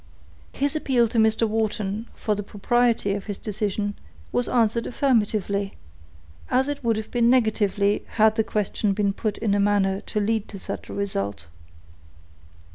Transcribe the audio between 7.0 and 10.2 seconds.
been negatively, had the question been put in a manner to